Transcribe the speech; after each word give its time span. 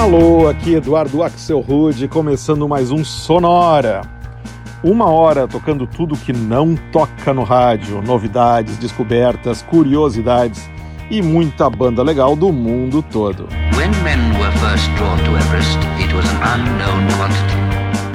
Alô, 0.00 0.48
aqui 0.48 0.76
Eduardo 0.76 1.22
Axel 1.22 1.60
Rude, 1.60 2.08
começando 2.08 2.66
mais 2.66 2.90
um 2.90 3.04
Sonora. 3.04 4.00
Uma 4.82 5.10
hora 5.10 5.46
tocando 5.46 5.86
tudo 5.86 6.16
que 6.16 6.32
não 6.32 6.74
toca 6.90 7.34
no 7.34 7.42
rádio, 7.42 8.00
novidades, 8.00 8.78
descobertas, 8.78 9.60
curiosidades 9.60 10.70
e 11.10 11.20
muita 11.20 11.68
banda 11.68 12.02
legal 12.02 12.34
do 12.34 12.50
mundo 12.50 13.02
todo. 13.02 13.46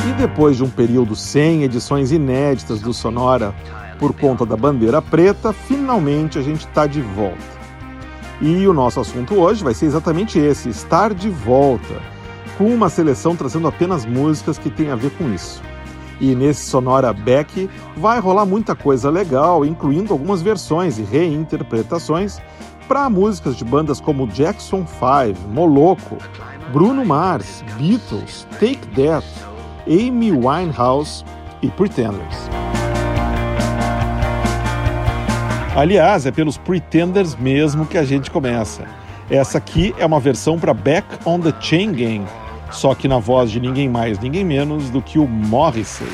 E 0.09 0.13
depois 0.13 0.57
de 0.57 0.63
um 0.63 0.69
período 0.71 1.15
sem 1.15 1.61
edições 1.61 2.11
inéditas 2.11 2.81
do 2.81 2.95
Sonora 2.95 3.53
por 3.99 4.11
conta 4.11 4.43
da 4.43 4.57
bandeira 4.57 5.03
preta, 5.03 5.53
finalmente 5.53 6.39
a 6.39 6.41
gente 6.41 6.65
está 6.65 6.87
de 6.87 7.01
volta. 7.01 7.54
E 8.41 8.67
o 8.67 8.73
nosso 8.73 8.99
assunto 8.99 9.35
hoje 9.35 9.63
vai 9.63 9.73
ser 9.73 9.85
exatamente 9.85 10.37
esse: 10.37 10.69
estar 10.69 11.13
de 11.13 11.29
volta, 11.29 12.01
com 12.57 12.65
uma 12.65 12.89
seleção 12.89 13.35
trazendo 13.35 13.67
apenas 13.67 14.05
músicas 14.05 14.57
que 14.57 14.69
têm 14.69 14.91
a 14.91 14.95
ver 14.95 15.11
com 15.11 15.33
isso. 15.33 15.61
E 16.19 16.33
nesse 16.33 16.65
Sonora 16.65 17.11
Beck 17.11 17.69
vai 17.97 18.19
rolar 18.19 18.45
muita 18.45 18.73
coisa 18.75 19.09
legal, 19.09 19.65
incluindo 19.65 20.13
algumas 20.13 20.41
versões 20.41 20.97
e 20.97 21.03
reinterpretações 21.03 22.39
para 22.87 23.09
músicas 23.09 23.55
de 23.55 23.65
bandas 23.65 23.99
como 23.99 24.27
Jackson 24.27 24.85
5, 24.85 25.49
Moloco, 25.49 26.17
Bruno 26.71 27.03
Mars, 27.03 27.63
Beatles, 27.77 28.47
Take 28.59 28.87
That, 28.95 29.25
Amy 29.87 30.31
Winehouse 30.31 31.25
e 31.61 31.69
Pretenders. 31.69 32.74
Aliás, 35.75 36.25
é 36.25 36.31
pelos 36.31 36.57
Pretenders 36.57 37.35
mesmo 37.35 37.85
que 37.85 37.97
a 37.97 38.05
gente 38.05 38.31
começa. 38.31 38.85
Essa 39.29 39.57
aqui 39.57 39.93
é 39.97 40.05
uma 40.05 40.21
versão 40.21 40.57
para 40.57 40.73
Back 40.73 41.05
on 41.25 41.41
the 41.41 41.53
Chain 41.59 41.91
Gang, 41.91 42.25
só 42.71 42.95
que 42.95 43.09
na 43.09 43.19
voz 43.19 43.51
de 43.51 43.59
ninguém 43.59 43.89
mais, 43.89 44.17
ninguém 44.17 44.45
menos 44.45 44.89
do 44.89 45.01
que 45.01 45.19
o 45.19 45.27
Morrissey. 45.27 46.07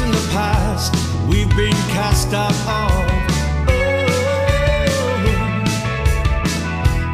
in 0.00 0.10
the 0.10 0.28
past 0.32 0.92
we've 1.28 1.48
been 1.56 1.72
cast 1.94 2.32
out 2.34 2.50
of. 2.50 2.56
Oh, 2.66 3.86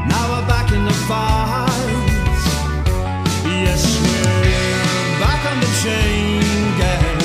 now 0.08 0.24
we're 0.30 0.47
back 0.48 0.72
in 0.72 0.84
the 0.84 0.92
fight. 1.08 1.69
Yes, 3.44 3.83
we're 4.02 5.20
back 5.20 5.44
on 5.50 5.61
the 5.61 5.70
chain 5.83 6.42
gang. 6.80 7.20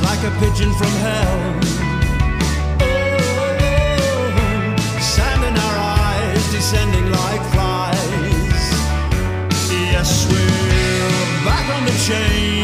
like 0.00 0.22
a 0.24 0.30
pigeon 0.38 0.72
from 0.74 0.92
hell. 1.04 1.60
Oh, 2.80 3.16
sand 5.00 5.44
in 5.44 5.56
our 5.56 5.78
eyes, 5.78 6.52
descending 6.52 7.10
like 7.10 7.42
flies. 7.52 8.62
Yes, 9.70 10.26
we're 10.30 11.44
back 11.44 11.68
on 11.76 11.84
the 11.86 11.92
chain. 12.06 12.61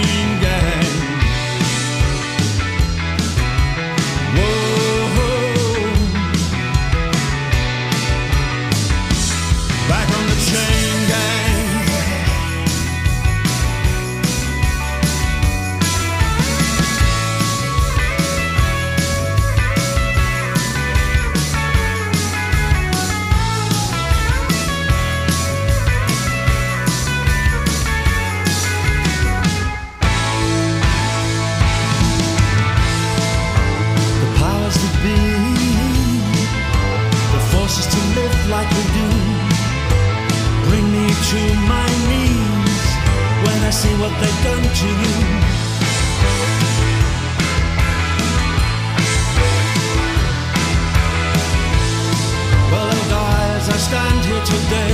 today. 54.48 54.87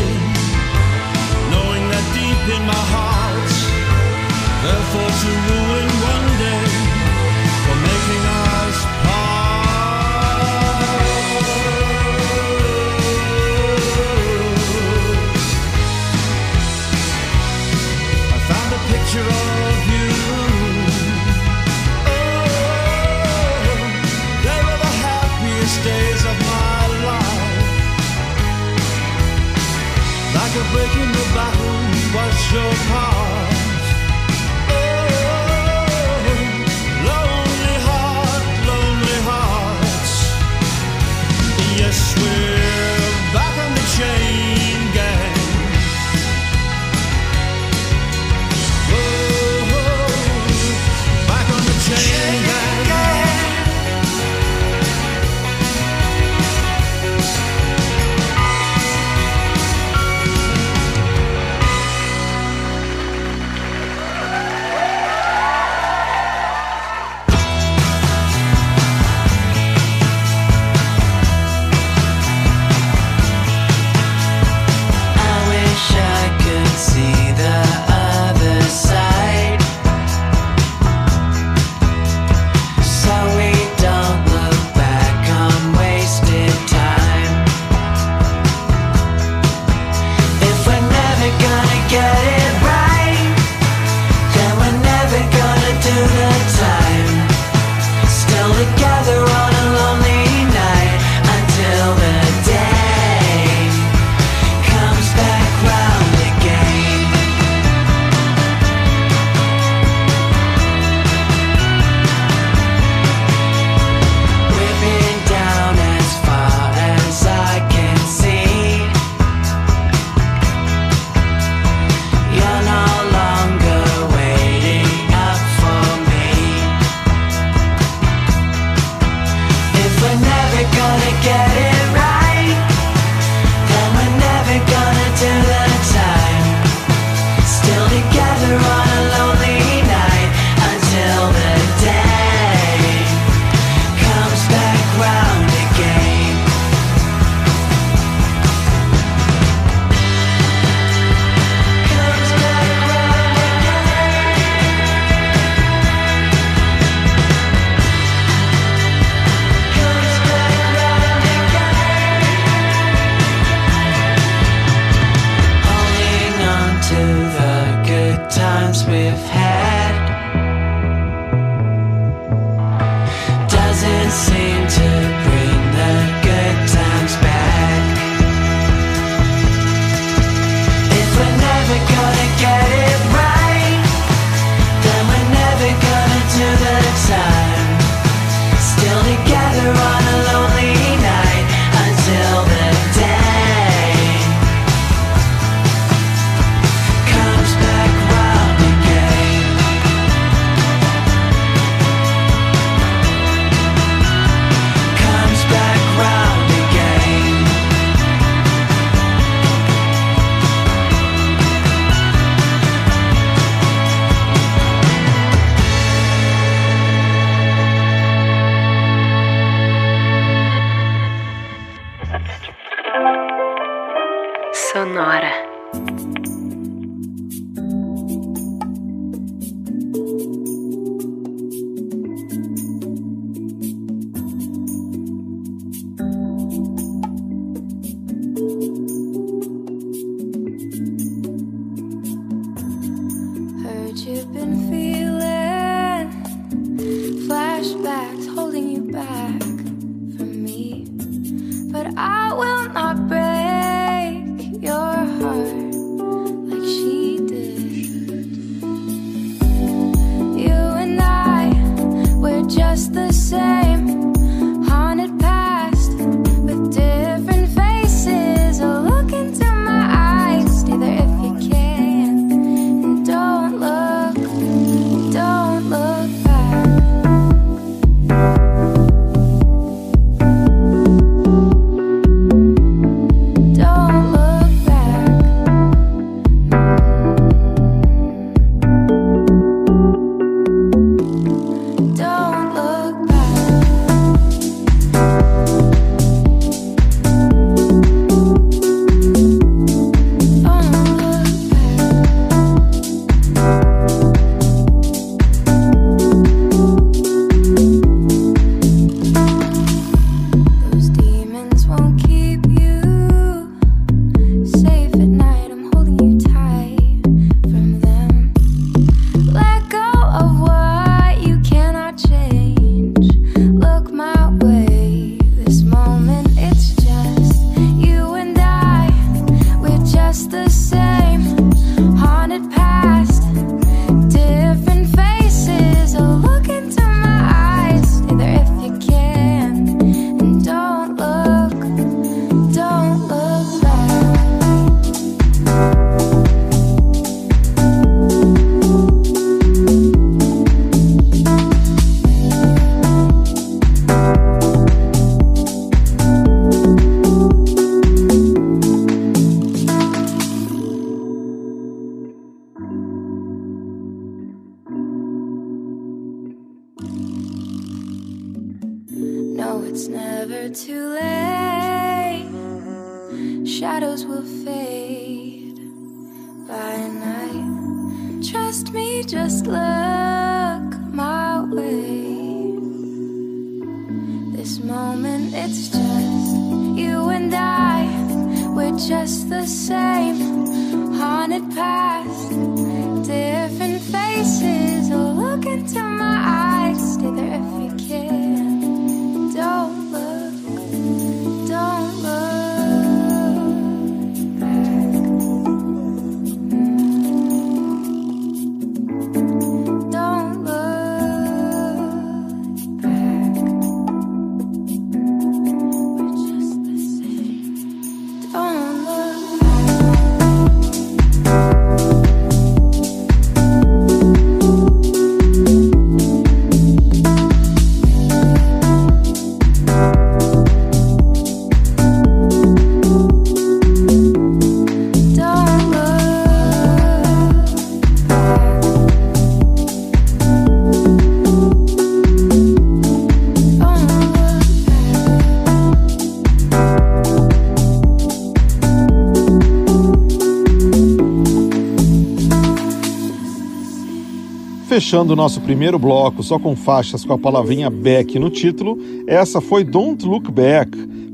Fechando 454.95 455.13
o 455.13 455.17
nosso 455.17 455.41
primeiro 455.41 455.77
bloco 455.77 456.23
só 456.23 456.39
com 456.39 456.55
faixas 456.55 457.05
com 457.05 457.13
a 457.13 457.19
palavrinha 457.19 457.69
back 457.69 458.17
no 458.17 458.31
título, 458.31 458.79
essa 459.09 459.41
foi 459.41 459.65
Don't 459.65 460.07
Look 460.07 460.31
Back, 460.31 460.71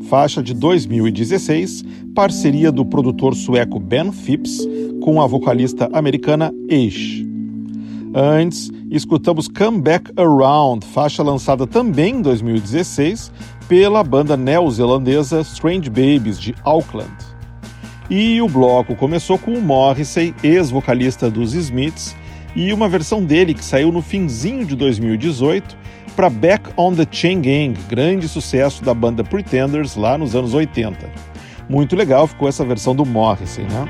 faixa 0.07 0.43
de 0.43 0.53
2016, 0.53 1.83
parceria 2.15 2.71
do 2.71 2.85
produtor 2.85 3.35
sueco 3.35 3.81
Ben 3.81 4.13
Phipps 4.13 4.69
com 5.01 5.23
a 5.23 5.27
vocalista 5.27 5.89
americana 5.95 6.53
Aish. 6.71 7.25
Antes, 8.15 8.71
escutamos 8.91 9.49
Come 9.49 9.81
Back 9.81 10.13
Around, 10.15 10.85
faixa 10.85 11.23
lançada 11.23 11.67
também 11.67 12.17
em 12.17 12.21
2016 12.21 13.33
pela 13.67 14.05
banda 14.05 14.37
neozelandesa 14.37 15.41
Strange 15.41 15.89
Babies 15.89 16.39
de 16.39 16.55
Auckland. 16.65 17.11
E 18.11 18.43
o 18.43 18.49
bloco 18.49 18.95
começou 18.95 19.39
com 19.39 19.55
o 19.55 19.63
Morrissey, 19.63 20.35
ex-vocalista 20.43 21.31
dos 21.31 21.55
Smiths, 21.55 22.20
e 22.55 22.73
uma 22.73 22.89
versão 22.89 23.23
dele 23.25 23.55
que 23.55 23.65
saiu 23.65 23.93
no 23.93 24.03
finzinho 24.03 24.65
de 24.65 24.75
2018 24.77 25.77
para 26.17 26.29
Back 26.29 26.71
on 26.77 26.95
the 26.95 27.07
Chain 27.11 27.41
Gang, 27.41 27.79
grande 27.89 28.29
sucesso 28.29 28.85
da 28.85 28.93
banda 28.93 29.25
Pretenders 29.25 29.97
lá 29.97 30.19
nos 30.19 30.35
anos 30.35 30.55
80. 30.55 31.11
Muito 31.69 31.95
legal 31.95 32.27
ficou 32.27 32.49
essa 32.49 32.65
versão 32.65 32.95
do 32.95 33.07
Morrissey, 33.07 33.65
né? 33.65 33.87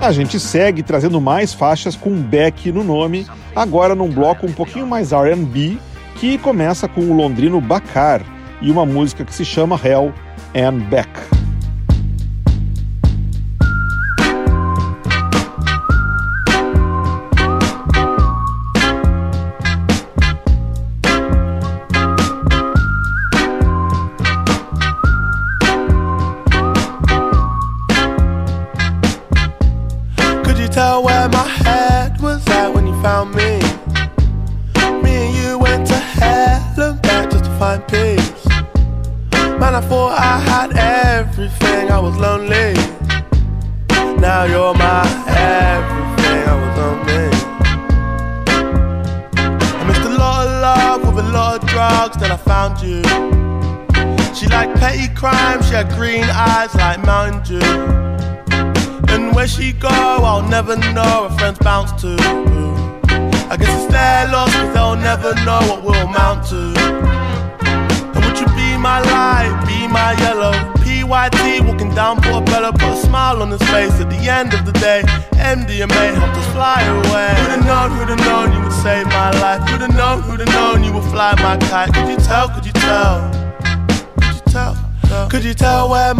A 0.00 0.12
gente 0.12 0.38
segue 0.38 0.82
trazendo 0.82 1.20
mais 1.20 1.54
faixas 1.54 1.96
com 1.96 2.10
Beck 2.20 2.70
no 2.70 2.84
nome, 2.84 3.26
agora 3.56 3.94
num 3.94 4.10
bloco 4.10 4.46
um 4.46 4.52
pouquinho 4.52 4.86
mais 4.86 5.12
R&B, 5.12 5.78
que 6.16 6.36
começa 6.38 6.86
com 6.86 7.00
o 7.02 7.16
londrino 7.16 7.60
Bakar 7.60 8.20
e 8.60 8.70
uma 8.70 8.84
música 8.84 9.24
que 9.24 9.34
se 9.34 9.44
chama 9.44 9.80
Hell 9.82 10.12
and 10.54 10.80
Back. 10.90 11.43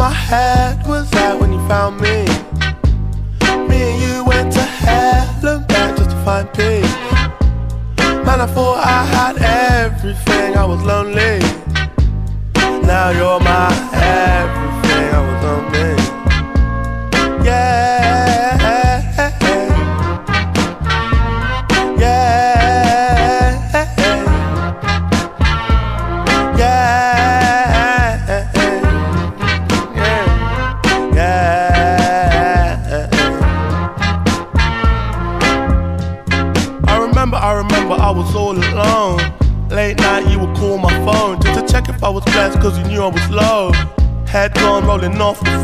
My 0.04 0.10
head 0.10 0.86
was 0.86 1.10
at 1.14 1.40
when 1.40 1.50
you 1.50 1.66
found 1.66 1.98
me? 1.98 2.10
Me 2.10 2.23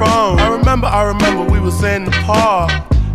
throne. 0.00 0.38
I 0.40 0.48
remember, 0.48 0.86
I 0.86 1.02
remember 1.02 1.52
we 1.52 1.60
was 1.60 1.82
in 1.82 2.04
the 2.04 2.16
park. 2.24 2.70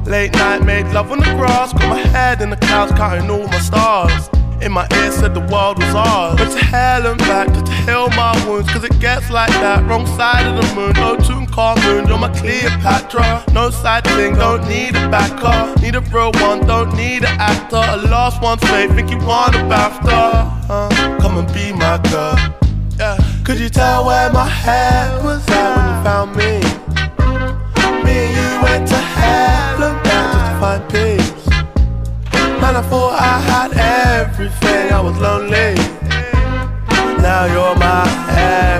Late 0.05 0.33
night, 0.33 0.63
made 0.63 0.85
love 0.93 1.11
on 1.11 1.19
the 1.19 1.31
grass. 1.39 1.73
Got 1.73 1.89
my 1.89 1.97
head 1.97 2.41
in 2.41 2.51
the 2.51 2.57
clouds, 2.57 2.91
counting 2.91 3.29
all 3.29 3.47
my 3.47 3.59
stars. 3.59 4.29
In 4.61 4.71
my 4.71 4.87
ear 4.99 5.11
said 5.11 5.33
the 5.33 5.45
world 5.51 5.79
was 5.79 5.95
ours. 5.95 6.37
But 6.37 6.51
to 6.51 6.63
hell 6.63 7.07
and 7.07 7.19
back 7.19 7.47
to 7.47 7.61
heal 7.85 8.07
my 8.09 8.33
wounds. 8.47 8.71
Cause 8.71 8.83
it 8.83 8.97
gets 8.99 9.29
like 9.29 9.49
that. 9.63 9.83
Wrong 9.89 10.05
side 10.17 10.45
of 10.45 10.55
the 10.61 10.75
moon. 10.75 10.93
No 10.93 11.17
tune 11.17 11.47
car 11.47 11.75
moon. 11.83 12.07
You're 12.07 12.19
my 12.19 12.31
Cleopatra. 12.39 13.43
No 13.51 13.69
side 13.69 14.05
thing. 14.05 14.35
Don't 14.35 14.65
need 14.69 14.95
a 14.95 15.09
backer. 15.09 15.59
Need 15.81 15.95
a 15.95 16.01
real 16.13 16.31
one. 16.47 16.65
Don't 16.65 16.95
need 16.95 17.23
an 17.25 17.35
actor. 17.39 17.83
A 17.95 17.97
lost 18.07 18.41
one's 18.41 18.63
fate. 18.69 18.91
Think 18.91 19.11
you 19.11 19.17
want 19.17 19.55
a 19.55 19.59
BAFTA. 19.71 20.69
Uh, 20.69 21.19
come 21.19 21.37
and 21.37 21.47
be 21.53 21.73
my 21.73 21.97
girl. 22.09 22.37
Yeah. 22.97 23.17
Could 23.43 23.59
you 23.59 23.69
tell 23.69 24.05
where 24.05 24.31
my 24.31 24.47
head 24.47 25.21
was 25.23 25.45
at 25.49 25.75
when 25.75 25.97
you 25.97 26.03
found 26.03 26.35
me? 26.37 26.64
You 28.37 28.49
went 28.63 28.87
to 28.87 28.99
back 30.03 30.27
just 30.31 30.45
to 30.47 30.53
find 30.61 30.83
peace. 30.93 31.43
Man, 32.61 32.75
I 32.75 32.83
thought 32.89 33.13
I 33.19 33.35
had 33.51 33.71
everything, 34.19 34.85
I 34.91 35.01
was 35.07 35.17
lonely. 35.17 35.75
Now 37.21 37.43
you're 37.53 37.75
my 37.75 38.03
everything, 38.31 38.74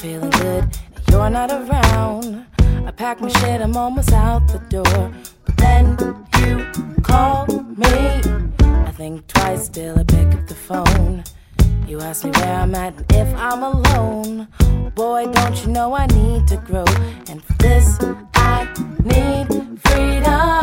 feeling 0.00 0.30
good, 0.30 0.64
you're 1.10 1.28
not 1.28 1.52
around. 1.52 2.46
I 2.86 2.90
pack 2.90 3.20
my 3.20 3.28
shit, 3.28 3.60
I'm 3.60 3.76
almost 3.76 4.10
out 4.12 4.48
the 4.48 4.58
door. 4.70 5.12
But 5.44 5.56
then 5.58 5.84
you 6.38 7.02
call 7.02 7.46
me. 7.46 8.22
I 8.88 8.92
think 8.96 9.26
twice 9.26 9.68
till 9.68 9.98
I 9.98 10.04
pick 10.04 10.28
up 10.34 10.46
the 10.46 10.54
phone. 10.54 11.22
You 11.86 12.00
ask 12.00 12.24
me 12.24 12.30
where 12.30 12.54
I'm 12.54 12.74
at 12.74 12.96
and 12.96 13.12
if 13.12 13.28
I'm 13.34 13.62
alone. 13.62 14.48
Boy, 14.94 15.26
don't 15.32 15.66
you 15.66 15.70
know 15.70 15.92
I 15.92 16.06
need 16.06 16.48
to 16.48 16.56
grow? 16.56 16.86
And 17.28 17.44
for 17.44 17.52
this, 17.58 17.98
I 18.34 18.72
need 19.04 19.80
freedom. 19.82 20.59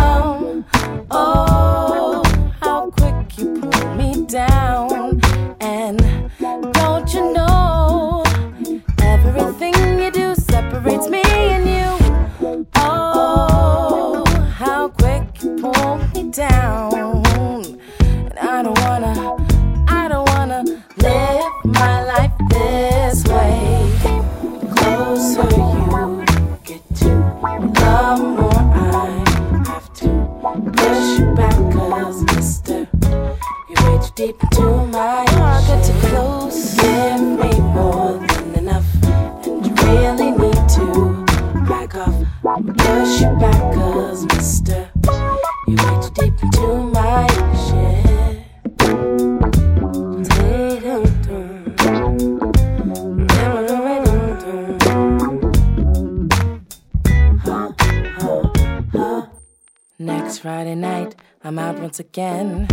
once 61.97 62.07
again. 62.07 62.67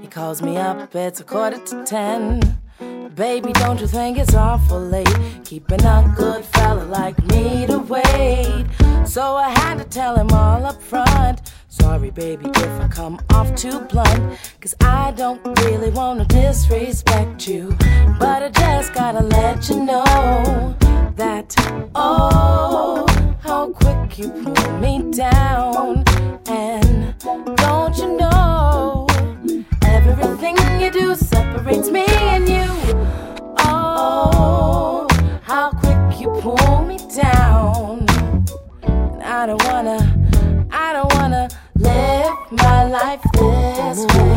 He 0.00 0.06
calls 0.06 0.42
me 0.42 0.56
up, 0.56 0.94
it's 0.94 1.20
a 1.20 1.24
quarter 1.24 1.58
to 1.58 1.84
ten. 1.84 2.40
Baby, 3.16 3.52
don't 3.54 3.80
you 3.80 3.88
think 3.88 4.16
it's 4.16 4.34
awful 4.34 4.78
late 4.78 5.08
keeping 5.44 5.84
a 5.84 6.14
good 6.16 6.44
fella 6.44 6.84
like 6.84 7.18
me 7.32 7.66
to 7.66 7.78
wait? 7.78 8.66
So 9.04 9.34
I 9.34 9.50
had 9.50 9.78
to 9.78 9.84
tell 9.84 10.14
him 10.14 10.30
all 10.30 10.64
up 10.64 10.80
front. 10.80 11.52
Sorry, 11.66 12.10
baby, 12.10 12.48
if 12.48 12.80
I 12.80 12.86
come 12.86 13.20
off 13.30 13.52
too 13.56 13.80
blunt. 13.90 14.38
Cause 14.60 14.76
I 14.80 15.10
don't 15.16 15.40
really 15.64 15.90
wanna 15.90 16.26
disrespect 16.26 17.48
you. 17.48 17.76
But 18.20 18.44
I 18.44 18.50
just 18.50 18.94
gotta 18.94 19.24
let 19.24 19.68
you 19.68 19.84
know 19.84 20.76
that, 21.16 21.54
oh, 21.96 23.04
how 23.42 23.70
quick 23.70 24.18
you 24.18 24.28
pull 24.30 24.78
me 24.78 25.10
down. 25.10 26.04
do 30.92 31.14
separates 31.14 31.88
me 31.90 32.04
and 32.08 32.48
you. 32.48 32.66
Oh, 33.58 35.06
how 35.42 35.70
quick 35.70 36.20
you 36.20 36.28
pull 36.40 36.82
me 36.84 36.98
down. 37.14 38.06
I 39.22 39.46
don't 39.46 39.62
wanna, 39.64 39.98
I 40.70 40.92
don't 40.92 41.12
wanna 41.14 41.48
live 41.76 42.32
my 42.50 42.88
life 42.88 43.22
this 43.34 44.06
way. 44.14 44.29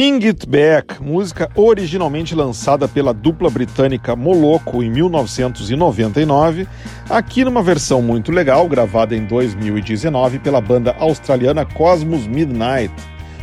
Sing 0.00 0.26
It 0.26 0.46
Back, 0.46 1.02
música 1.02 1.50
originalmente 1.54 2.34
lançada 2.34 2.88
pela 2.88 3.12
dupla 3.12 3.50
britânica 3.50 4.16
Moloco 4.16 4.82
em 4.82 4.88
1999, 4.88 6.66
aqui 7.10 7.44
numa 7.44 7.62
versão 7.62 8.00
muito 8.00 8.32
legal, 8.32 8.66
gravada 8.66 9.14
em 9.14 9.26
2019 9.26 10.38
pela 10.38 10.58
banda 10.58 10.96
australiana 10.98 11.66
Cosmos 11.66 12.26
Midnight, 12.26 12.94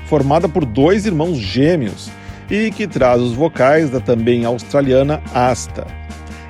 formada 0.08 0.50
por 0.50 0.66
dois 0.66 1.06
irmãos 1.06 1.38
gêmeos 1.38 2.10
e 2.50 2.72
que 2.72 2.88
traz 2.88 3.22
os 3.22 3.34
vocais 3.34 3.92
da 3.92 4.00
também 4.00 4.44
australiana 4.44 5.22
Asta. 5.36 5.86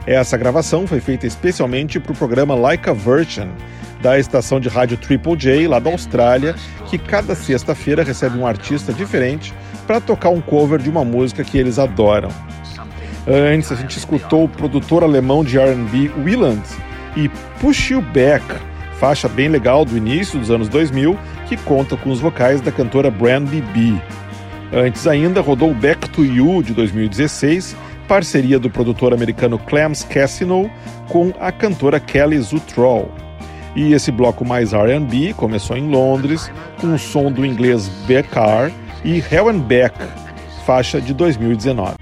Essa 0.06 0.38
gravação 0.38 0.88
foi 0.88 1.02
feita 1.02 1.28
especialmente 1.28 2.00
para 2.00 2.14
o 2.14 2.18
programa 2.18 2.56
Like 2.56 2.90
a 2.90 2.94
Virgin, 2.94 3.50
da 4.02 4.18
estação 4.18 4.58
de 4.58 4.70
rádio 4.70 4.96
Triple 4.96 5.36
J, 5.36 5.68
lá 5.68 5.80
da 5.80 5.92
Austrália, 5.92 6.56
que 6.86 6.98
cada 6.98 7.36
sexta-feira 7.36 8.06
recebe 8.06 8.38
um 8.38 8.48
artista 8.48 8.94
diferente 8.94 9.54
para 9.88 10.02
tocar 10.02 10.30
um 10.30 10.42
cover 10.42 10.80
de 10.80 10.90
uma 10.90 11.06
música 11.06 11.46
que 11.46 11.58
eles 11.58 11.80
adoram. 11.80 12.30
Antes, 13.26 13.72
a 13.72 13.76
gente 13.76 13.98
escutou 13.98 14.44
o 14.44 14.50
produtor 14.50 15.04
alemão 15.04 15.44
de 15.44 15.58
RB 15.58 16.12
Willand 16.24 16.62
e 17.16 17.30
Push 17.60 17.92
You 17.92 18.02
Back, 18.02 18.46
faixa 19.00 19.28
bem 19.28 19.48
legal 19.48 19.86
do 19.86 19.98
início 19.98 20.38
dos 20.38 20.52
anos 20.52 20.70
2000, 20.70 21.18
que 21.48 21.56
conta 21.58 21.96
com 21.96 22.10
os 22.10 22.20
vocais 22.20 22.62
da 22.62 22.72
cantora 22.72 23.10
Brandy 23.10 23.62
B. 23.62 23.96
Antes 24.72 25.08
ainda, 25.08 25.42
rodou 25.42 25.74
Back 25.74 26.10
to 26.10 26.24
You 26.26 26.62
de 26.62 26.74
2016, 26.74 27.76
parceria 28.08 28.60
do 28.60 28.70
produtor 28.70 29.14
americano 29.14 29.58
Clems 29.58 30.04
Cassino 30.04 30.70
com 31.08 31.34
a 31.40 31.52
cantora 31.52 32.00
Kelly 32.00 32.40
Zutroll. 32.40 33.10
E 33.76 33.94
esse 33.94 34.12
bloco 34.12 34.44
mais 34.44 34.74
R&B 34.74 35.34
começou 35.36 35.78
em 35.78 35.88
Londres 35.90 36.52
com 36.80 36.94
o 36.94 37.00
som 37.00 37.32
do 37.32 37.46
inglês 37.46 37.88
Beckar 38.08 38.72
e 39.08 39.24
Hell 39.32 39.48
and 39.48 39.60
Back, 39.60 39.98
faixa 40.66 41.00
de 41.00 41.14
2019. 41.14 41.96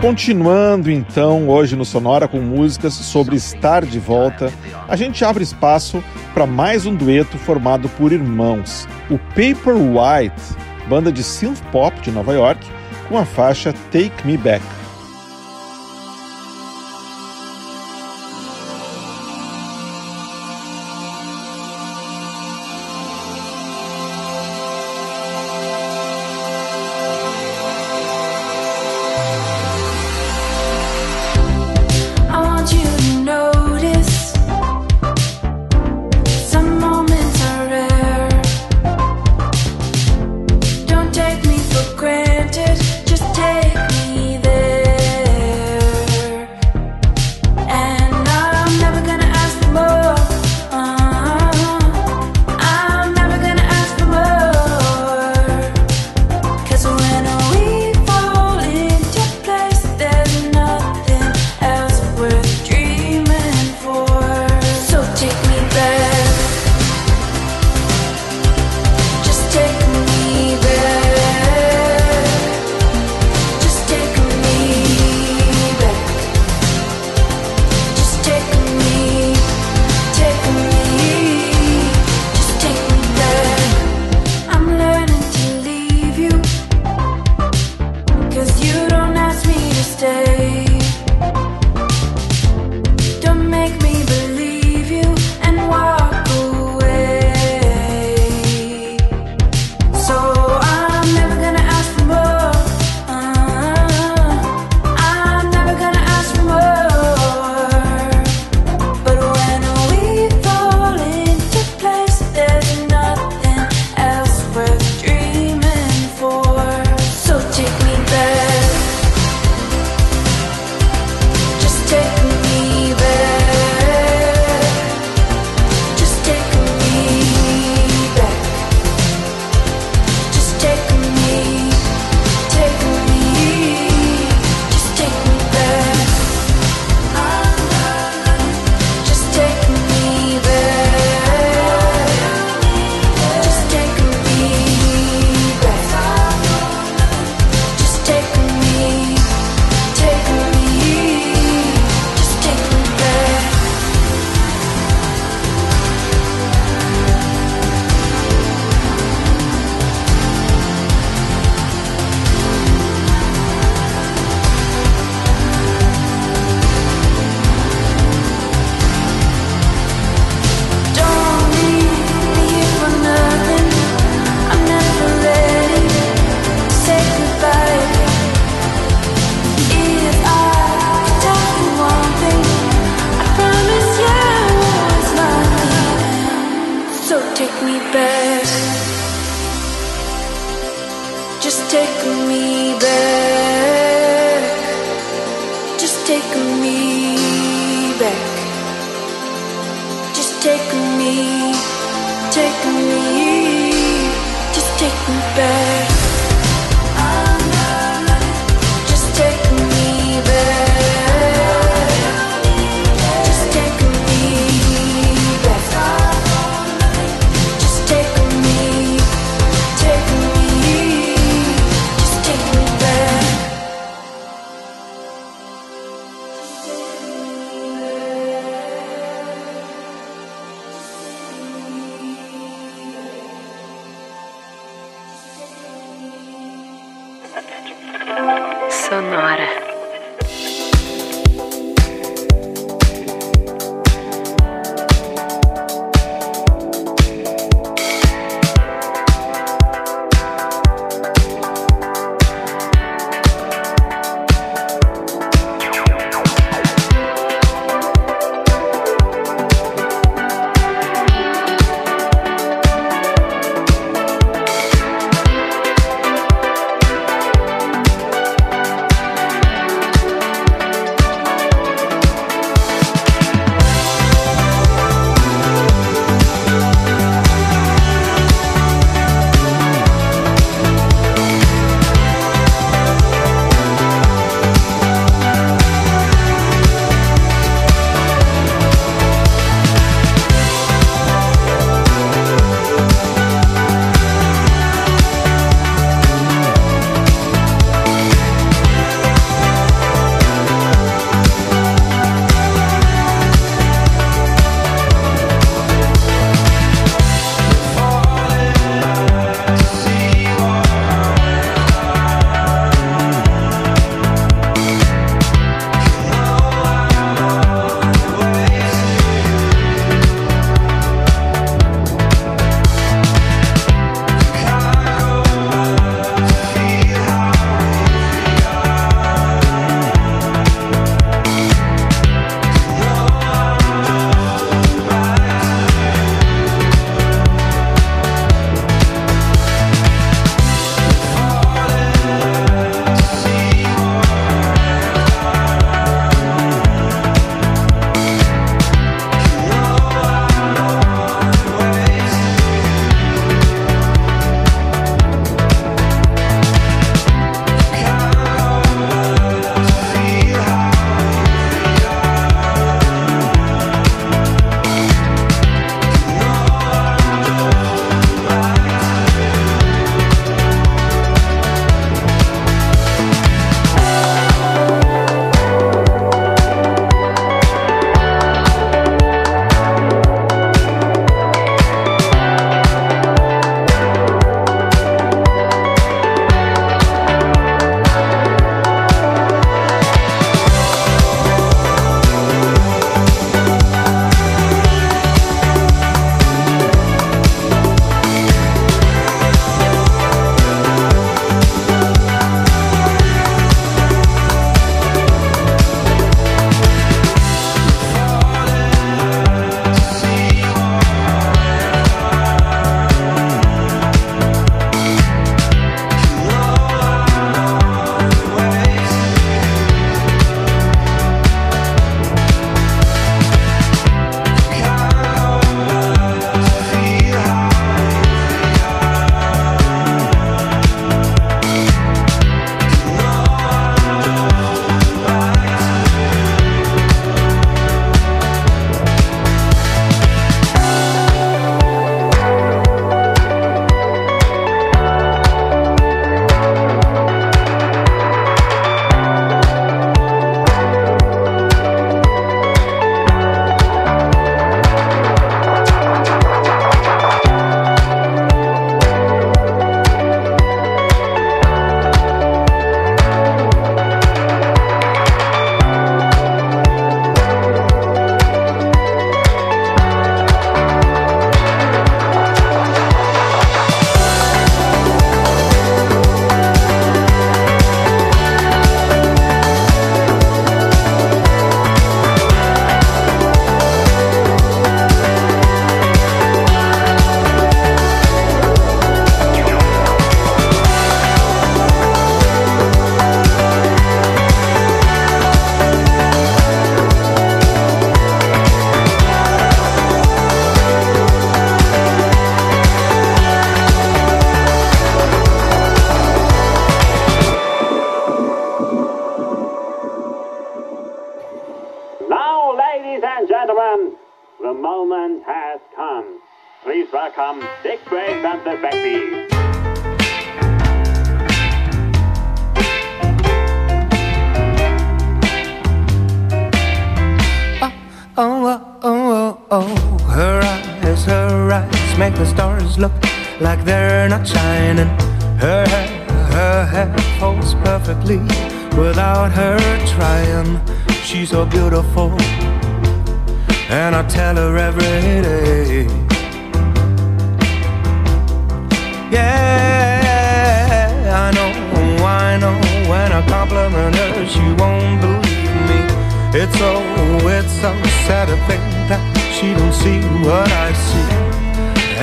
Continuando 0.00 0.90
então 0.90 1.46
hoje 1.46 1.76
no 1.76 1.84
Sonora 1.84 2.26
com 2.26 2.40
músicas 2.40 2.94
sobre 2.94 3.36
estar 3.36 3.84
de 3.84 3.98
volta, 3.98 4.50
a 4.88 4.96
gente 4.96 5.22
abre 5.26 5.44
espaço 5.44 6.02
para 6.32 6.46
mais 6.46 6.86
um 6.86 6.94
dueto 6.94 7.36
formado 7.36 7.86
por 7.90 8.12
irmãos, 8.12 8.88
o 9.10 9.18
Paper 9.18 9.74
White, 9.76 10.56
banda 10.88 11.12
de 11.12 11.22
synth 11.22 11.60
pop 11.70 12.00
de 12.00 12.10
Nova 12.10 12.32
York, 12.32 12.66
com 13.10 13.18
a 13.18 13.26
faixa 13.26 13.74
Take 13.92 14.26
Me 14.26 14.38
Back. 14.38 14.64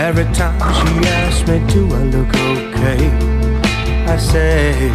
Every 0.04 0.26
time 0.34 0.60
she 0.60 1.08
asks 1.08 1.47
me, 1.47 1.60
do 1.74 1.88
I 1.95 2.04
look 2.04 2.28
okay? 2.28 3.08
I 4.06 4.18
say, 4.18 4.91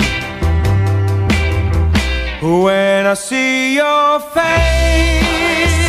when 2.43 3.07
I 3.07 3.15
see 3.15 3.77
your 3.77 4.21
face, 4.21 5.88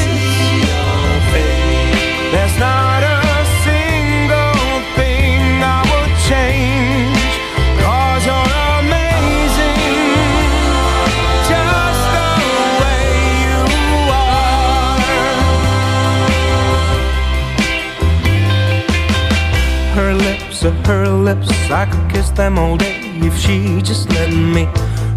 Her 20.62 20.68
lips 20.72 20.88
her 20.88 21.08
lips, 21.08 21.50
I 21.72 21.86
could 21.86 22.12
kiss 22.12 22.32
them 22.32 22.60
all 22.60 22.76
day 22.76 23.00
if 23.24 23.38
she 23.38 23.82
just 23.82 24.10
let 24.10 24.30
me. 24.30 24.66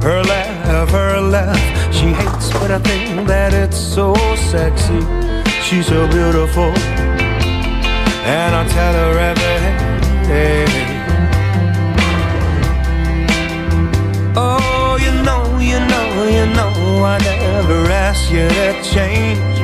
Her 0.00 0.22
laugh, 0.22 0.90
her 0.90 1.20
laugh, 1.20 1.58
she 1.92 2.06
hates, 2.12 2.52
but 2.52 2.70
I 2.70 2.78
think 2.78 3.26
that 3.26 3.52
it's 3.52 3.76
so 3.76 4.14
sexy. 4.36 5.00
She's 5.64 5.88
so 5.88 6.06
beautiful, 6.06 6.70
and 8.22 8.54
I 8.54 8.68
tell 8.68 8.94
her 8.94 9.18
every 9.18 9.58
day. 10.28 10.66
Oh, 14.36 14.96
you 15.02 15.12
know, 15.26 15.58
you 15.58 15.80
know, 15.90 16.06
you 16.36 16.46
know, 16.54 17.04
I 17.04 17.18
never 17.18 17.90
asked 17.90 18.30
you 18.30 18.48
to 18.48 18.80
change. 18.94 19.58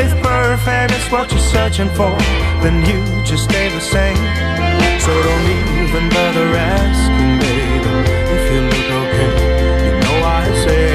If 0.00 0.10
perfect 0.22 0.92
is 0.92 1.12
what 1.12 1.30
you're 1.30 1.40
searching 1.40 1.90
for, 1.90 2.16
then 2.62 2.80
you 2.88 3.26
just 3.26 3.44
stay 3.44 3.68
the 3.68 3.80
same. 3.80 4.79
So 5.10 5.16
don't 5.28 5.46
even 5.82 6.04
bother 6.08 6.48
asking, 6.54 7.32
baby, 7.42 7.94
if 8.36 8.42
you 8.52 8.60
look 8.70 8.88
okay. 9.02 9.32
You 9.84 9.92
know 10.02 10.18
I 10.22 10.46
say, 10.64 10.92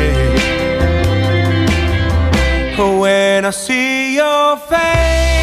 when 3.02 3.40
I 3.44 3.50
see 3.50 4.16
your 4.16 4.56
face, 4.56 5.35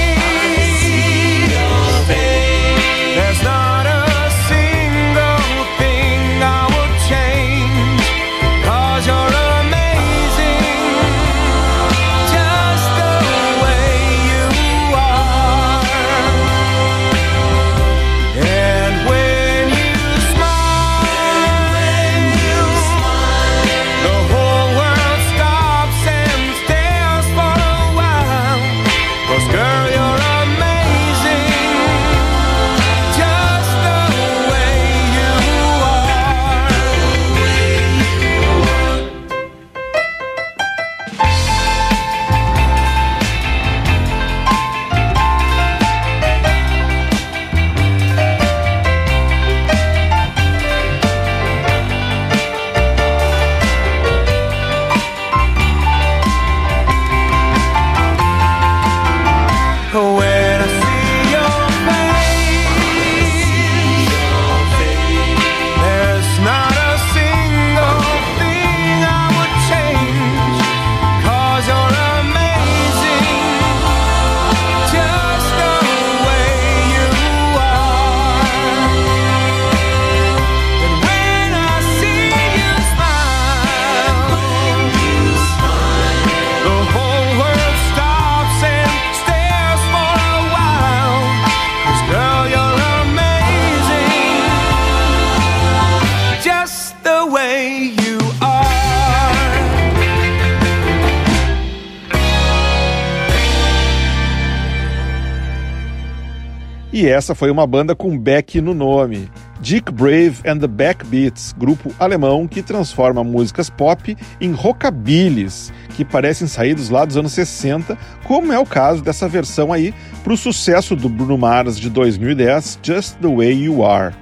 essa 107.22 107.36
foi 107.36 107.52
uma 107.52 107.64
banda 107.68 107.94
com 107.94 108.18
Beck 108.18 108.60
no 108.60 108.74
nome. 108.74 109.30
Dick 109.60 109.92
Brave 109.92 110.40
and 110.44 110.58
the 110.58 110.66
Backbeats, 110.66 111.54
grupo 111.56 111.94
alemão 111.96 112.48
que 112.48 112.60
transforma 112.62 113.22
músicas 113.22 113.70
pop 113.70 114.16
em 114.40 114.50
rockabillys, 114.50 115.72
que 115.90 116.04
parecem 116.04 116.48
saídos 116.48 116.90
lá 116.90 117.04
dos 117.04 117.16
anos 117.16 117.30
60, 117.30 117.96
como 118.24 118.52
é 118.52 118.58
o 118.58 118.66
caso 118.66 119.04
dessa 119.04 119.28
versão 119.28 119.72
aí 119.72 119.94
para 120.24 120.32
o 120.32 120.36
sucesso 120.36 120.96
do 120.96 121.08
Bruno 121.08 121.38
Mars 121.38 121.78
de 121.78 121.88
2010, 121.88 122.80
Just 122.82 123.14
the 123.18 123.28
Way 123.28 123.66
You 123.66 123.86
Are. 123.86 124.12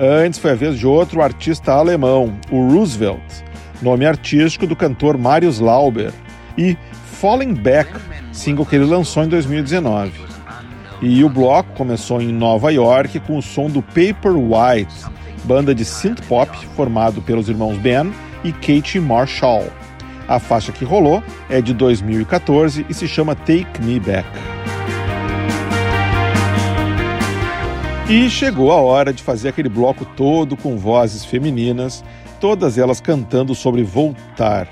Antes 0.00 0.40
foi 0.40 0.50
a 0.50 0.56
vez 0.56 0.76
de 0.76 0.88
outro 0.88 1.22
artista 1.22 1.70
alemão, 1.70 2.36
o 2.50 2.68
Roosevelt, 2.68 3.22
nome 3.80 4.04
artístico 4.04 4.66
do 4.66 4.74
cantor 4.74 5.16
Marius 5.16 5.60
Lauber, 5.60 6.12
e 6.56 6.76
Falling 7.12 7.54
Back, 7.54 7.92
single 8.32 8.66
que 8.66 8.74
ele 8.74 8.86
lançou 8.86 9.22
em 9.22 9.28
2019. 9.28 10.27
E 11.00 11.22
o 11.22 11.28
bloco 11.28 11.72
começou 11.74 12.20
em 12.20 12.32
Nova 12.32 12.72
York 12.72 13.20
com 13.20 13.38
o 13.38 13.42
som 13.42 13.68
do 13.70 13.80
Paper 13.80 14.32
White, 14.36 14.94
banda 15.44 15.72
de 15.74 15.84
synth 15.84 16.20
pop 16.26 16.50
formado 16.74 17.22
pelos 17.22 17.48
irmãos 17.48 17.78
Ben 17.78 18.12
e 18.42 18.52
Kate 18.52 18.98
Marshall. 18.98 19.66
A 20.26 20.38
faixa 20.38 20.72
que 20.72 20.84
rolou 20.84 21.22
é 21.48 21.62
de 21.62 21.72
2014 21.72 22.84
e 22.88 22.94
se 22.94 23.06
chama 23.06 23.34
Take 23.34 23.80
Me 23.80 24.00
Back. 24.00 24.28
E 28.10 28.28
chegou 28.28 28.72
a 28.72 28.76
hora 28.76 29.12
de 29.12 29.22
fazer 29.22 29.50
aquele 29.50 29.68
bloco 29.68 30.04
todo 30.04 30.56
com 30.56 30.76
vozes 30.76 31.24
femininas, 31.24 32.02
todas 32.40 32.76
elas 32.76 33.00
cantando 33.00 33.54
sobre 33.54 33.82
voltar. 33.82 34.66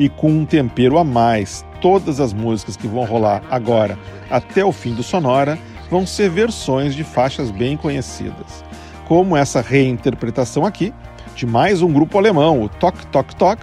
E 0.00 0.08
com 0.08 0.30
um 0.30 0.46
tempero 0.46 0.96
a 0.96 1.04
mais, 1.04 1.62
todas 1.78 2.20
as 2.20 2.32
músicas 2.32 2.74
que 2.74 2.88
vão 2.88 3.04
rolar 3.04 3.42
agora 3.50 3.98
até 4.30 4.64
o 4.64 4.72
fim 4.72 4.94
do 4.94 5.02
Sonora 5.02 5.58
vão 5.90 6.06
ser 6.06 6.30
versões 6.30 6.94
de 6.94 7.04
faixas 7.04 7.50
bem 7.50 7.76
conhecidas. 7.76 8.64
Como 9.06 9.36
essa 9.36 9.60
reinterpretação 9.60 10.64
aqui 10.64 10.90
de 11.36 11.44
mais 11.44 11.82
um 11.82 11.92
grupo 11.92 12.16
alemão, 12.16 12.62
o 12.62 12.68
Tok 12.70 13.08
Tok 13.08 13.36
Tok, 13.36 13.62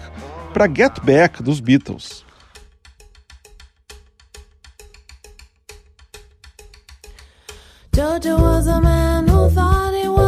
para 0.52 0.68
Get 0.72 1.00
Back 1.02 1.42
dos 1.42 1.58
Beatles. 1.58 2.24
Was 7.98 8.68
a 8.68 8.80
man 8.80 9.26
who 9.26 9.50
thought 9.50 9.92
he 9.94 10.08
was 10.08 10.27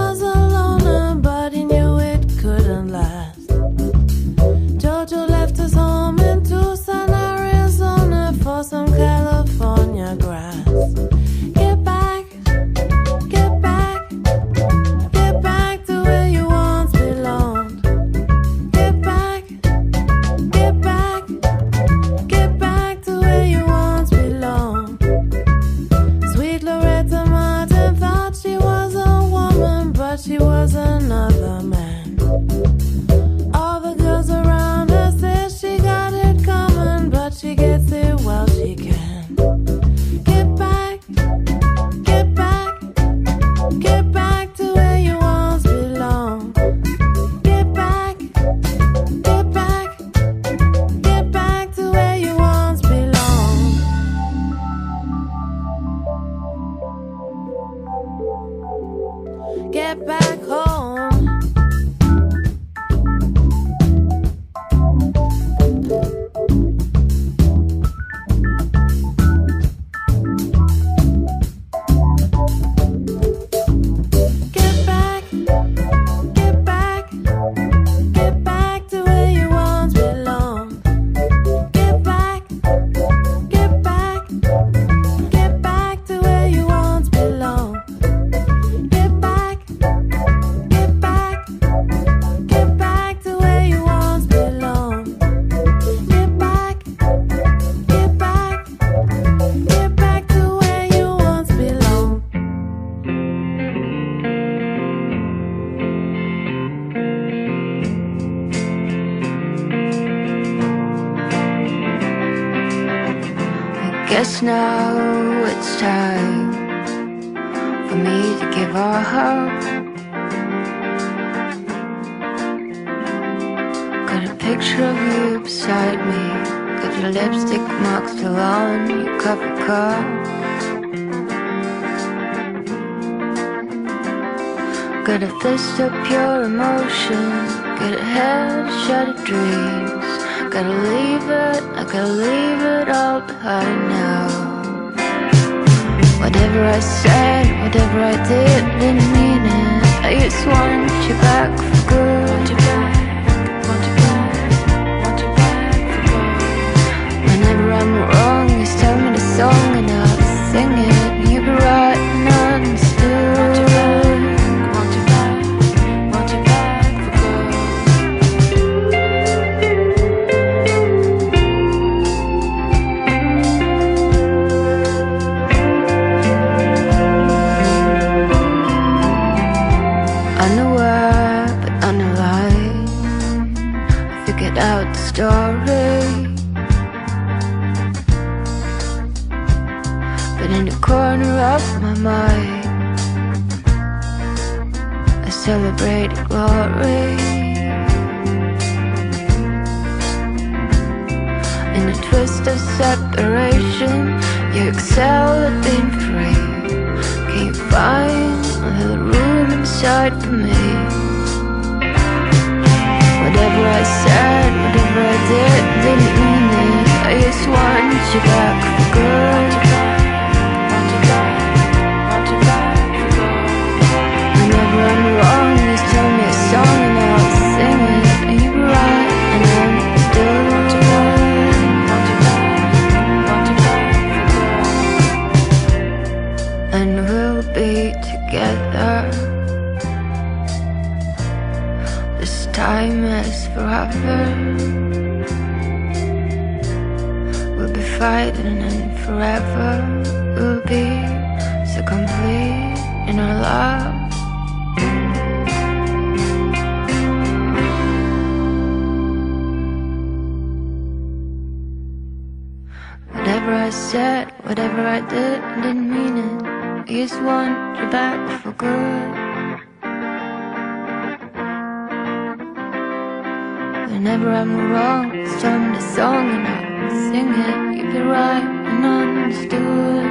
wrong 274.72 275.04
Strum 275.36 275.72
the 275.74 275.80
song 275.80 276.30
and 276.30 276.46
I'll 276.46 276.90
sing 277.10 277.28
it. 277.28 277.80
If 277.80 277.94
you're 277.94 278.06
right 278.06 278.44
and 278.70 278.84
understood 278.84 280.04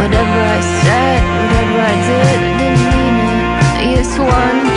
Whatever 0.00 0.38
I 0.56 0.60
said, 0.82 1.20
whatever 1.38 1.78
I 1.80 1.96
did, 2.08 2.38
I 2.44 2.52
didn't 2.60 2.84
mean 2.90 3.16
it. 3.26 3.42
I 3.80 3.94
just 3.96 4.18
wanted 4.18 4.73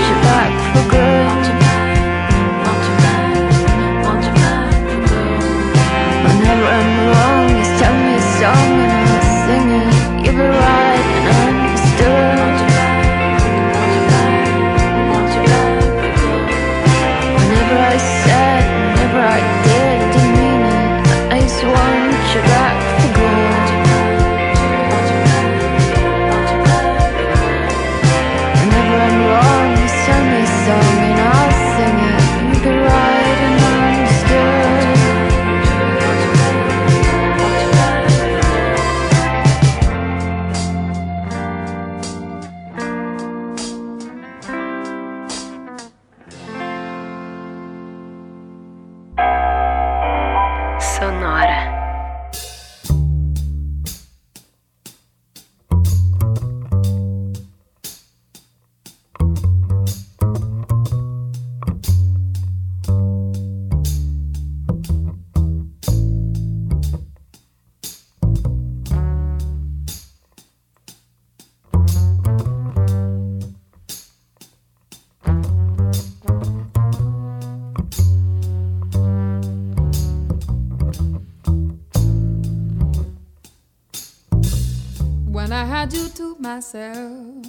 myself. 86.73 87.45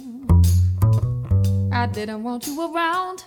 I 1.71 1.87
didn't 1.87 2.23
want 2.23 2.47
you 2.47 2.73
around. 2.73 3.25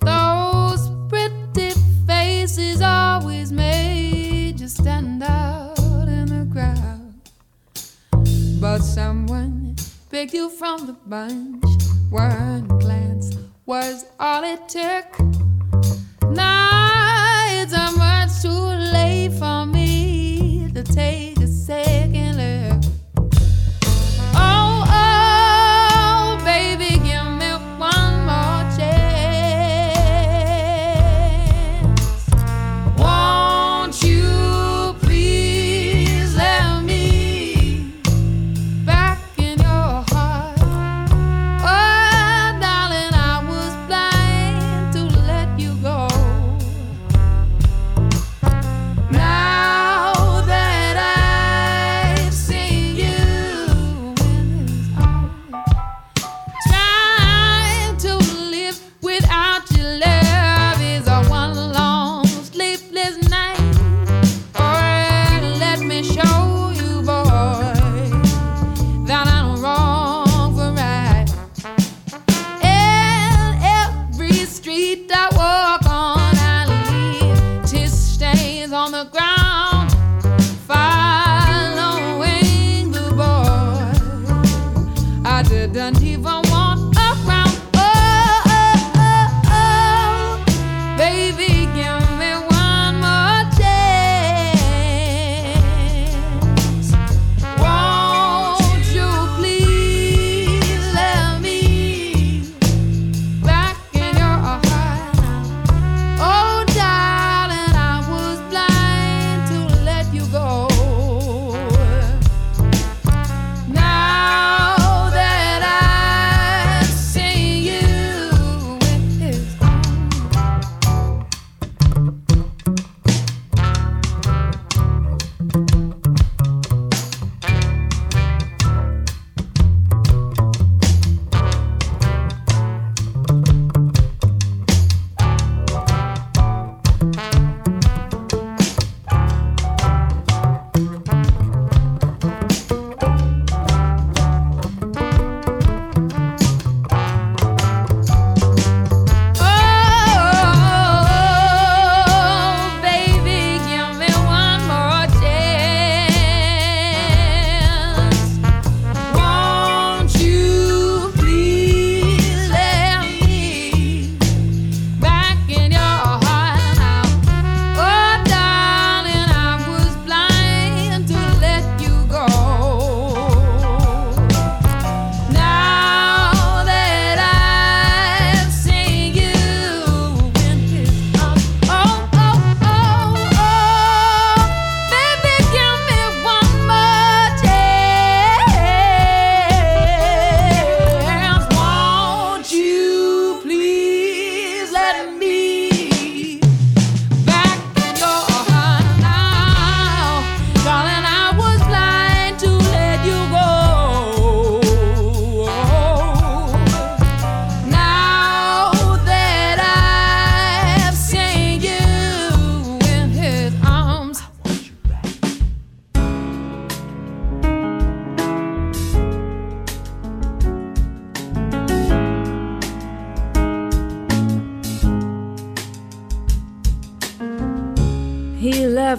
Those 0.00 0.90
pretty 1.08 1.70
faces 2.06 2.82
always 2.82 3.50
made 3.52 4.60
you 4.60 4.68
stand 4.68 5.22
out 5.22 6.08
in 6.08 6.26
the 6.26 6.48
crowd. 6.52 7.14
But 8.60 8.80
someone 8.80 9.76
picked 10.10 10.34
you 10.34 10.50
from 10.50 10.86
the 10.86 10.92
bunch. 10.92 11.64
One 12.10 12.68
glance 12.78 13.36
was 13.64 14.04
all 14.20 14.44
it 14.44 14.68
took. 14.68 15.18
Now 16.30 17.46
it's 17.48 17.72
much 17.72 18.42
too 18.42 18.66
late 18.92 19.32
for 19.38 19.64
me 19.64 20.70
to 20.74 20.82
take. 20.82 21.33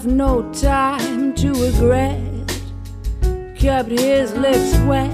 No 0.06 0.51
time 0.53 1.34
to 1.34 1.51
regret, 1.51 2.22
kept 3.58 3.89
his 3.89 4.34
lips 4.36 4.78
wet 4.82 5.12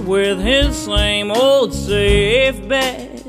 with 0.00 0.38
his 0.38 0.76
same 0.76 1.30
old 1.30 1.72
safe 1.72 2.68
bet. 2.68 3.24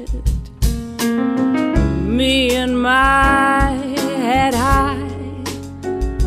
Me 1.01 2.55
and 2.55 2.81
my 2.81 3.71
head 4.17 4.53
high, 4.53 5.07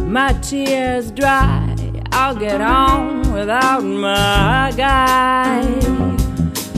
my 0.06 0.32
tears 0.40 1.10
dry. 1.10 1.76
I'll 2.10 2.34
get 2.34 2.62
on 2.62 3.30
without 3.30 3.84
my 3.84 4.72
guy. 4.74 5.60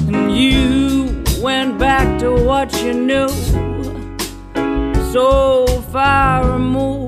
And 0.08 0.36
you 0.36 1.22
went 1.40 1.78
back 1.78 2.18
to 2.18 2.32
what 2.32 2.72
you 2.82 2.92
knew, 2.92 3.28
so 5.12 5.66
far 5.92 6.52
removed 6.52 6.99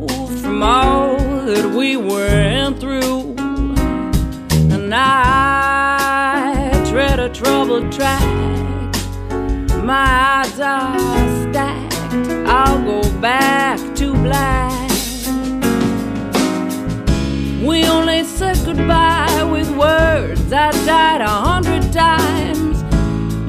from 0.53 0.63
all 0.63 1.17
that 1.47 1.65
we 1.75 1.97
went 1.97 2.79
through. 2.79 3.35
And 4.75 4.93
I 4.95 6.71
tread 6.91 7.19
a 7.19 7.31
troubled 7.31 7.91
track, 7.91 8.23
my 9.83 10.09
eyes 10.37 10.61
are 10.61 10.99
stacked. 11.43 11.95
I'll 12.47 12.85
go 12.85 13.01
back 13.21 13.79
to 13.97 14.13
black. 14.13 14.91
We 17.67 17.87
only 17.87 18.25
said 18.25 18.59
goodbye 18.67 19.49
with 19.51 19.71
words. 19.75 20.53
I 20.53 20.71
died 20.85 21.23
a 21.23 21.35
hundred 21.49 21.91
times. 21.95 22.83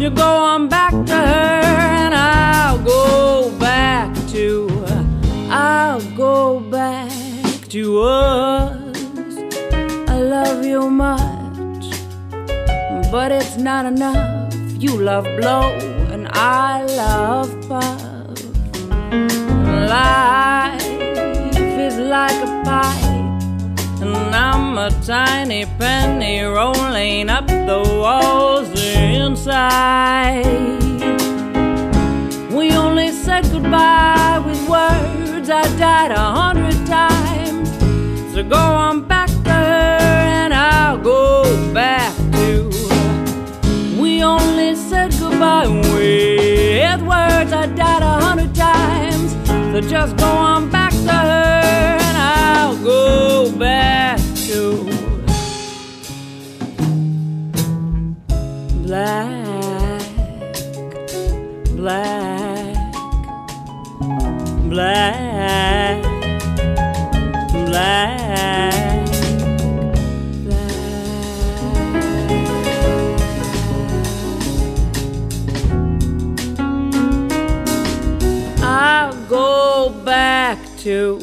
You 0.02 0.10
go 0.10 0.32
on 0.52 0.70
back 0.70 0.94
to 1.08 1.18
her, 1.32 1.64
and 2.02 2.16
I'll 2.16 2.80
go 2.80 3.52
back 3.60 4.16
to. 4.30 4.70
I'll 5.50 6.02
to 7.74 8.02
us. 8.02 8.96
I 10.08 10.22
love 10.22 10.64
you 10.64 10.92
much, 10.92 11.86
but 13.12 13.32
it's 13.32 13.58
not 13.58 13.88
enough. 13.88 14.54
You 14.78 14.96
love 14.96 15.24
blow, 15.40 15.72
and 16.14 16.28
I 16.34 16.84
love 16.84 17.50
puff. 17.68 18.44
Life 19.90 20.86
is 21.88 21.98
like 21.98 22.40
a 22.48 22.52
pipe. 22.64 24.04
And 24.04 24.36
I'm 24.36 24.78
a 24.78 24.92
tiny 25.02 25.66
penny 25.80 26.42
rolling 26.42 27.32
up 27.32 27.48
the 27.48 27.82
walls 28.04 28.70
inside. 28.84 30.46
We 32.52 32.72
only 32.74 33.10
said 33.10 33.46
goodbye 33.52 34.44
with 34.46 34.62
words. 34.70 35.50
I 35.50 35.64
died 35.80 36.12
a 36.12 36.20
hundred 36.20 36.86
times. 36.86 37.23
was 50.04 50.12
going 50.16 50.43
to. 80.84 81.23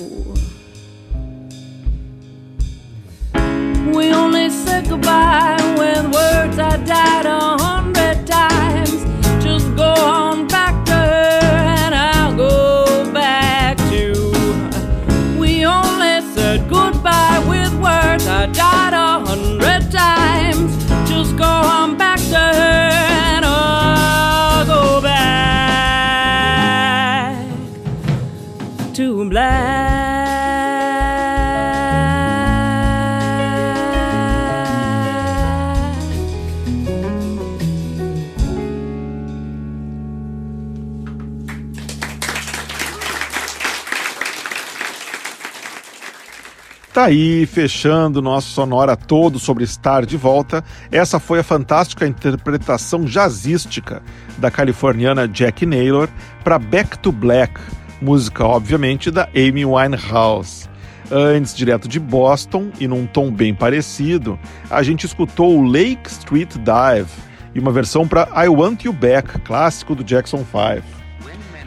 Tá 47.00 47.06
aí, 47.06 47.46
fechando 47.46 48.20
nosso 48.20 48.50
sonora 48.50 48.94
todo 48.94 49.38
sobre 49.38 49.64
estar 49.64 50.04
de 50.04 50.18
volta. 50.18 50.62
Essa 50.92 51.18
foi 51.18 51.38
a 51.38 51.42
fantástica 51.42 52.06
interpretação 52.06 53.06
jazzística 53.06 54.02
da 54.36 54.50
californiana 54.50 55.26
Jack 55.26 55.64
Naylor 55.64 56.10
para 56.44 56.58
Back 56.58 56.98
to 56.98 57.10
Black, 57.10 57.58
música 58.02 58.44
obviamente 58.44 59.10
da 59.10 59.30
Amy 59.34 59.64
Winehouse. 59.64 60.68
Antes, 61.10 61.56
direto 61.56 61.88
de 61.88 61.98
Boston 61.98 62.68
e 62.78 62.86
num 62.86 63.06
tom 63.06 63.32
bem 63.32 63.54
parecido, 63.54 64.38
a 64.68 64.82
gente 64.82 65.06
escutou 65.06 65.58
o 65.58 65.66
Lake 65.66 66.06
Street 66.06 66.54
Dive 66.56 67.10
e 67.54 67.60
uma 67.60 67.72
versão 67.72 68.06
para 68.06 68.28
I 68.44 68.48
Want 68.50 68.84
You 68.84 68.92
Back, 68.92 69.38
clássico 69.40 69.94
do 69.94 70.04
Jackson 70.04 70.44
5. 70.44 71.00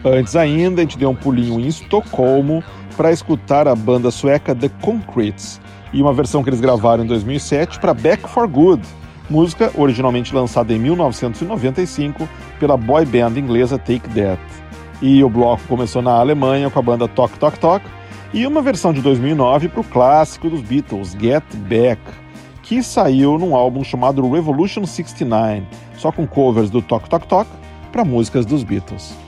Antes 0.06 0.36
ainda, 0.36 0.82
a 0.82 0.84
gente 0.84 0.98
deu 0.98 1.10
um 1.10 1.16
pulinho 1.16 1.60
em 1.60 1.66
Estocolmo 1.66 2.64
para 2.94 3.12
escutar 3.12 3.68
a 3.68 3.76
banda 3.76 4.12
sueca 4.12 4.56
The 4.56 4.70
Concretes 4.82 5.60
e 5.92 6.02
uma 6.02 6.14
versão 6.14 6.44
que 6.44 6.50
eles 6.50 6.62
gravaram 6.62 7.04
em 7.04 7.08
2007 7.08 7.80
para 7.80 7.94
Back 7.94 8.28
for 8.28 8.48
Good, 8.48 8.82
música 9.30 9.72
originalmente 9.76 10.34
lançada 10.34 10.74
em 10.74 10.80
1995 10.80 12.28
pela 12.60 12.78
boy 12.78 13.06
band 13.06 13.38
inglesa 13.38 13.78
Take 13.78 14.10
That. 14.10 14.42
E 15.02 15.24
o 15.24 15.30
bloco 15.30 15.64
começou 15.68 16.02
na 16.02 16.14
Alemanha 16.14 16.70
com 16.70 16.80
a 16.80 16.82
banda 16.82 17.08
Talk 17.08 17.38
Talk 17.38 17.60
Talk 17.60 17.86
e 18.34 18.48
uma 18.48 18.62
versão 18.62 18.92
de 18.92 19.02
2009 19.02 19.70
para 19.70 19.82
o 19.82 19.84
clássico 19.84 20.50
dos 20.50 20.62
Beatles, 20.62 21.16
Get 21.20 21.44
Back, 21.70 22.02
que 22.64 22.82
saiu 22.82 23.38
num 23.38 23.56
álbum 23.56 23.84
chamado 23.84 24.28
Revolution 24.30 24.86
69, 24.86 25.64
só 25.98 26.12
com 26.12 26.26
covers 26.26 26.70
do 26.70 26.82
Talk 26.82 27.10
Talk 27.10 27.28
Talk 27.28 27.50
para 27.92 28.04
músicas 28.04 28.46
dos 28.46 28.64
Beatles. 28.64 29.23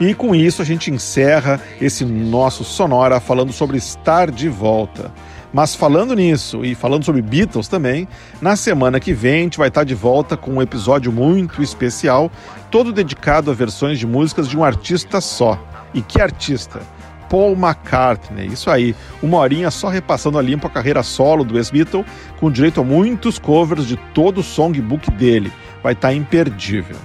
E 0.00 0.14
com 0.14 0.34
isso 0.34 0.62
a 0.62 0.64
gente 0.64 0.90
encerra 0.90 1.60
esse 1.80 2.04
nosso 2.04 2.64
Sonora 2.64 3.20
falando 3.20 3.52
sobre 3.52 3.76
estar 3.76 4.30
de 4.30 4.48
volta. 4.48 5.12
Mas 5.52 5.74
falando 5.74 6.14
nisso 6.14 6.64
e 6.64 6.74
falando 6.74 7.04
sobre 7.04 7.20
Beatles 7.20 7.68
também, 7.68 8.08
na 8.40 8.56
semana 8.56 8.98
que 8.98 9.12
vem 9.12 9.40
a 9.40 9.42
gente 9.42 9.58
vai 9.58 9.68
estar 9.68 9.84
de 9.84 9.94
volta 9.94 10.36
com 10.36 10.52
um 10.52 10.62
episódio 10.62 11.12
muito 11.12 11.62
especial, 11.62 12.32
todo 12.70 12.92
dedicado 12.92 13.50
a 13.50 13.54
versões 13.54 13.98
de 13.98 14.06
músicas 14.06 14.48
de 14.48 14.56
um 14.56 14.64
artista 14.64 15.20
só. 15.20 15.62
E 15.92 16.00
que 16.00 16.20
artista? 16.20 16.80
Paul 17.28 17.52
McCartney. 17.52 18.46
Isso 18.46 18.70
aí, 18.70 18.94
uma 19.22 19.38
horinha 19.38 19.70
só 19.70 19.88
repassando 19.88 20.38
a 20.38 20.42
limpo 20.42 20.66
a 20.66 20.70
carreira 20.70 21.02
solo 21.02 21.44
do 21.44 21.56
ex-Beatle, 21.56 22.04
com 22.38 22.50
direito 22.50 22.80
a 22.80 22.84
muitos 22.84 23.38
covers 23.38 23.86
de 23.86 23.96
todo 24.14 24.38
o 24.38 24.42
songbook 24.42 25.10
dele. 25.12 25.52
Vai 25.82 25.92
estar 25.92 26.12
imperdível. 26.12 26.96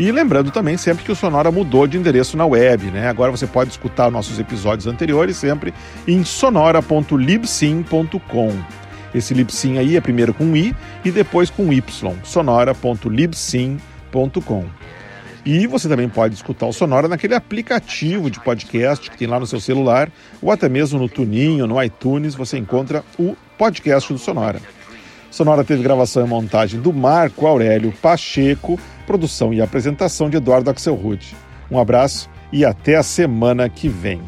E 0.00 0.10
lembrando 0.10 0.50
também 0.50 0.76
sempre 0.78 1.04
que 1.04 1.12
o 1.12 1.14
Sonora 1.14 1.50
mudou 1.50 1.86
de 1.86 1.98
endereço 1.98 2.34
na 2.34 2.46
web, 2.46 2.90
né? 2.90 3.06
Agora 3.06 3.30
você 3.30 3.46
pode 3.46 3.68
escutar 3.68 4.10
nossos 4.10 4.38
episódios 4.38 4.86
anteriores 4.86 5.36
sempre 5.36 5.74
em 6.08 6.24
sonora.libsyn.com. 6.24 8.52
Esse 9.14 9.34
Libsyn 9.34 9.76
aí 9.76 9.98
é 9.98 10.00
primeiro 10.00 10.32
com 10.32 10.56
i 10.56 10.74
e 11.04 11.10
depois 11.10 11.50
com 11.50 11.70
y, 11.70 11.84
sonora.libsyn.com. 12.24 14.64
E 15.44 15.66
você 15.66 15.86
também 15.86 16.08
pode 16.08 16.34
escutar 16.34 16.64
o 16.64 16.72
Sonora 16.72 17.06
naquele 17.06 17.34
aplicativo 17.34 18.30
de 18.30 18.40
podcast 18.40 19.10
que 19.10 19.18
tem 19.18 19.28
lá 19.28 19.38
no 19.38 19.46
seu 19.46 19.60
celular, 19.60 20.10
ou 20.40 20.50
até 20.50 20.66
mesmo 20.66 20.98
no 20.98 21.10
Tuninho, 21.10 21.66
no 21.66 21.82
iTunes, 21.82 22.34
você 22.34 22.56
encontra 22.56 23.04
o 23.18 23.36
podcast 23.58 24.10
do 24.10 24.18
Sonora. 24.18 24.62
Sonora 25.30 25.62
teve 25.62 25.82
gravação 25.82 26.24
e 26.24 26.28
montagem 26.28 26.80
do 26.80 26.92
Marco 26.92 27.46
Aurélio 27.46 27.92
Pacheco, 28.02 28.80
produção 29.10 29.52
e 29.52 29.60
apresentação 29.60 30.30
de 30.30 30.36
Eduardo 30.36 30.70
Axelrod. 30.70 31.34
Um 31.68 31.80
abraço 31.80 32.30
e 32.52 32.64
até 32.64 32.94
a 32.94 33.02
semana 33.02 33.68
que 33.68 33.88
vem. 33.88 34.20